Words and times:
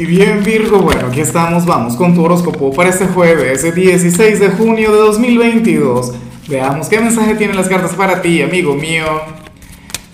Y 0.00 0.06
bien 0.06 0.42
Virgo, 0.42 0.78
bueno, 0.78 1.08
aquí 1.08 1.20
estamos, 1.20 1.66
vamos 1.66 1.94
con 1.94 2.14
tu 2.14 2.24
horóscopo 2.24 2.72
para 2.72 2.88
este 2.88 3.04
jueves, 3.08 3.62
el 3.64 3.74
16 3.74 4.40
de 4.40 4.48
junio 4.48 4.92
de 4.92 4.98
2022. 4.98 6.14
Veamos 6.48 6.88
qué 6.88 6.98
mensaje 7.02 7.34
tienen 7.34 7.54
las 7.54 7.68
cartas 7.68 7.92
para 7.92 8.22
ti, 8.22 8.40
amigo 8.40 8.74
mío. 8.74 9.04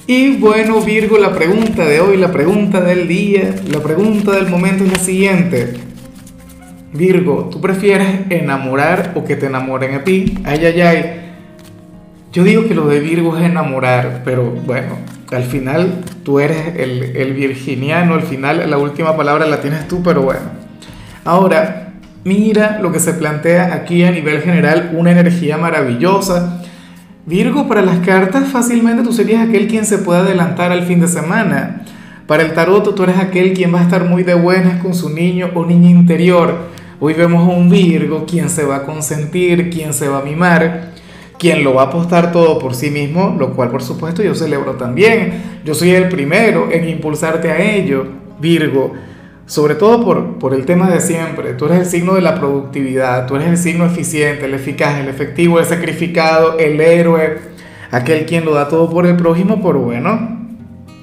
Y 0.09 0.39
bueno 0.39 0.81
Virgo, 0.81 1.19
la 1.19 1.33
pregunta 1.33 1.85
de 1.85 2.01
hoy, 2.01 2.17
la 2.17 2.33
pregunta 2.33 2.81
del 2.81 3.07
día, 3.07 3.55
la 3.69 3.79
pregunta 3.79 4.33
del 4.33 4.49
momento 4.49 4.83
es 4.83 4.91
la 4.91 4.99
siguiente. 4.99 5.75
Virgo, 6.93 7.49
¿tú 7.53 7.61
prefieres 7.61 8.23
enamorar 8.29 9.13
o 9.15 9.23
que 9.23 9.37
te 9.37 9.47
enamoren 9.47 9.95
a 9.95 10.03
ti? 10.03 10.37
Ay, 10.43 10.67
ay, 10.67 10.81
ay. 10.81 11.21
Yo 12.33 12.43
digo 12.43 12.67
que 12.67 12.75
lo 12.75 12.89
de 12.89 12.99
Virgo 12.99 13.37
es 13.37 13.45
enamorar, 13.45 14.23
pero 14.25 14.51
bueno, 14.51 14.97
al 15.33 15.45
final 15.45 16.05
tú 16.23 16.39
eres 16.41 16.77
el, 16.77 17.33
virginiano, 17.35 18.15
al 18.15 18.23
final 18.23 18.69
la 18.69 18.79
última 18.79 19.17
palabra 19.17 19.47
la 19.47 19.61
tienes 19.61 19.89
tú, 19.89 20.03
pero 20.03 20.23
bueno. 20.23 20.41
Ahora, 21.25 21.95
mira 22.25 22.79
lo 22.81 22.93
que 22.93 23.01
se 23.01 23.13
plantea 23.15 23.75
aquí 23.75 24.05
a 24.05 24.11
nivel 24.11 24.43
general, 24.43 24.93
una 24.95 25.11
energía 25.11 25.57
maravillosa. 25.57 26.63
Virgo, 27.27 27.67
para 27.67 27.83
las 27.83 27.99
cartas 28.07 28.49
fácilmente 28.49 29.03
tú 29.03 29.13
serías 29.13 29.49
aquel 29.49 29.67
quien 29.67 29.85
se 29.85 29.99
puede 29.99 30.21
adelantar 30.21 30.71
al 30.71 30.85
fin 30.85 31.01
de 31.01 31.09
semana. 31.09 31.83
Para 32.27 32.43
el 32.43 32.55
tarot 32.55 32.95
tú 32.95 33.03
eres 33.03 33.19
aquel 33.19 33.53
quien 33.53 33.75
va 33.75 33.81
a 33.81 33.85
estar 33.85 34.05
muy 34.05 34.23
de 34.23 34.35
buenas 34.35 34.81
con 34.81 34.95
su 34.95 35.11
niño 35.11 35.51
o 35.55 35.65
niña 35.67 35.91
interior. 35.91 36.69
Hoy 37.01 37.15
vemos 37.15 37.43
a 37.43 37.53
un 37.53 37.69
Virgo 37.69 38.27
quien 38.27 38.49
se 38.49 38.65
va 38.65 38.77
a 38.77 38.83
consentir, 38.85 39.71
quien 39.71 39.93
se 39.93 40.09
va 40.09 40.19
a 40.19 40.23
mimar 40.23 40.95
quien 41.39 41.65
lo 41.65 41.75
va 41.75 41.83
a 41.83 41.87
apostar 41.87 42.33
todo 42.33 42.59
por 42.59 42.75
sí 42.75 42.91
mismo, 42.91 43.37
lo 43.39 43.53
cual 43.55 43.71
por 43.71 43.83
supuesto 43.83 44.23
yo 44.23 44.35
celebro 44.35 44.73
también. 44.73 45.61
Yo 45.65 45.75
soy 45.75 45.91
el 45.91 46.09
primero 46.09 46.69
en 46.71 46.89
impulsarte 46.89 47.51
a 47.51 47.59
ello, 47.59 48.07
Virgo, 48.41 48.93
sobre 49.47 49.75
todo 49.75 50.05
por, 50.05 50.39
por 50.39 50.55
el 50.55 50.65
tema 50.67 50.91
de 50.91 51.01
siempre. 51.01 51.55
Tú 51.55 51.67
eres 51.67 51.79
el 51.81 51.87
signo 51.87 52.15
de 52.15 52.23
la 52.23 52.35
productividad, 52.35 53.27
tú 53.27 53.37
eres 53.37 53.49
el 53.49 53.59
signo 53.59 53.85
eficiente, 53.87 54.47
el 54.47 54.55
eficaz, 54.55 54.99
el 54.99 55.09
efectivo, 55.09 55.59
el 55.59 55.67
sacrificado, 55.67 56.59
el 56.59 56.81
héroe, 56.81 57.39
aquel 57.91 58.27
quien 58.27 58.45
lo 58.45 58.55
da 58.55 58.69
todo 58.69 58.91
por 58.91 59.07
el 59.07 59.17
prójimo, 59.17 59.61
por 59.61 59.77
bueno, 59.77 60.39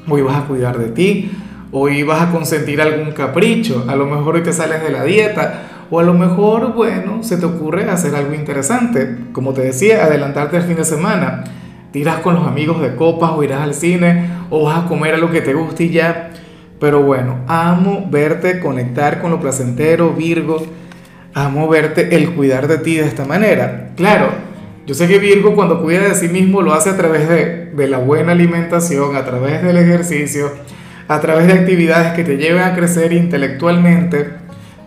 hoy 0.08 0.22
vas 0.22 0.38
a 0.38 0.45
cuidar 0.45 0.78
de 0.78 0.90
ti, 0.90 1.31
hoy 1.72 2.03
vas 2.03 2.22
a 2.22 2.31
consentir 2.31 2.81
algún 2.81 3.14
capricho, 3.14 3.86
a 3.88 3.95
lo 3.95 4.06
mejor 4.06 4.36
hoy 4.36 4.44
te 4.44 4.52
sales 4.52 4.84
de 4.84 4.90
la 4.90 5.03
dieta 5.03 5.83
o 5.89 6.00
a 6.00 6.03
lo 6.03 6.14
mejor, 6.14 6.73
bueno, 6.73 7.23
se 7.23 7.38
te 7.38 7.45
ocurre 7.45 7.89
hacer 7.89 8.16
algo 8.16 8.34
interesante. 8.34 9.17
Como 9.31 9.53
te 9.53 9.62
decía, 9.62 10.06
adelantarte 10.06 10.58
el 10.58 10.64
fin 10.64 10.75
de 10.75 10.86
semana. 10.86 11.44
Tiras 11.92 12.17
con 12.17 12.36
los 12.36 12.48
amigos 12.48 12.81
de 12.81 12.95
copas 12.95 13.31
o 13.36 13.44
irás 13.44 13.62
al 13.62 13.75
cine 13.75 14.28
o 14.50 14.64
vas 14.64 14.86
a 14.86 14.88
comer 14.88 15.14
a 15.14 15.17
lo 15.17 15.30
que 15.30 15.42
te 15.42 15.53
guste 15.53 15.86
y 15.86 15.90
ya. 15.92 16.31
Pero 16.80 17.03
bueno, 17.03 17.42
amo 17.48 18.08
verte 18.09 18.59
conectar 18.59 19.22
con 19.22 19.31
lo 19.31 19.40
placentero, 19.40 20.12
Virgo. 20.14 20.66
Amo 21.34 21.67
verte 21.67 22.16
el 22.16 22.34
cuidar 22.34 22.68
de 22.68 22.80
ti 22.80 22.95
de 22.95 23.06
esta 23.06 23.25
manera. 23.25 23.92
Claro, 23.95 24.30
yo 24.86 24.95
sé 24.95 25.08
que 25.08 25.20
Virgo 25.20 25.56
cuando 25.56 25.81
cuida 25.81 26.02
de 26.02 26.16
sí 26.16 26.28
mismo 26.28 26.62
lo 26.62 26.73
hace 26.73 26.90
a 26.90 26.97
través 26.97 27.30
de, 27.30 27.72
de 27.73 27.88
la 27.88 28.00
buena 28.00 28.34
alimentación, 28.34 29.16
a 29.16 29.23
través 29.23 29.64
del 29.64 29.78
ejercicio, 29.78 30.52
a 31.08 31.22
través 31.22 31.47
de 31.47 31.53
actividades 31.53 32.14
que 32.14 32.23
te 32.23 32.38
lleven 32.38 32.64
a 32.64 32.75
crecer 32.75 33.14
intelectualmente 33.14 34.42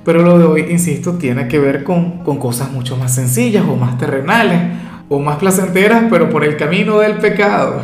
pero 0.06 0.22
lo 0.22 0.38
de 0.38 0.44
hoy, 0.44 0.66
insisto, 0.70 1.14
tiene 1.14 1.48
que 1.48 1.58
ver 1.58 1.82
con, 1.82 2.22
con 2.22 2.38
cosas 2.38 2.70
mucho 2.70 2.96
más 2.96 3.12
sencillas 3.12 3.64
o 3.68 3.74
más 3.74 3.98
terrenales 3.98 4.62
o 5.08 5.18
más 5.18 5.38
placenteras, 5.38 6.04
pero 6.08 6.30
por 6.30 6.44
el 6.44 6.56
camino 6.56 7.00
del 7.00 7.16
pecado. 7.16 7.82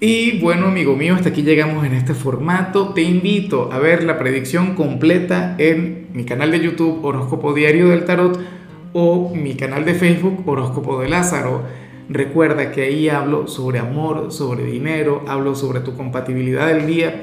Y 0.00 0.40
bueno, 0.40 0.66
amigo 0.66 0.96
mío, 0.96 1.14
hasta 1.14 1.28
aquí 1.28 1.42
llegamos 1.42 1.86
en 1.86 1.94
este 1.94 2.14
formato. 2.14 2.88
Te 2.94 3.02
invito 3.02 3.70
a 3.72 3.78
ver 3.78 4.02
la 4.02 4.18
predicción 4.18 4.74
completa 4.74 5.54
en 5.58 6.08
mi 6.12 6.24
canal 6.24 6.50
de 6.50 6.58
YouTube 6.58 6.98
Horóscopo 7.04 7.54
Diario 7.54 7.90
del 7.90 8.06
Tarot 8.06 8.40
o 8.92 9.32
mi 9.32 9.54
canal 9.54 9.84
de 9.84 9.94
Facebook 9.94 10.42
Horóscopo 10.44 11.00
de 11.00 11.10
Lázaro. 11.10 11.62
Recuerda 12.08 12.72
que 12.72 12.82
ahí 12.82 13.08
hablo 13.08 13.46
sobre 13.46 13.78
amor, 13.78 14.32
sobre 14.32 14.64
dinero, 14.64 15.24
hablo 15.28 15.54
sobre 15.54 15.78
tu 15.78 15.96
compatibilidad 15.96 16.66
del 16.66 16.88
día 16.88 17.22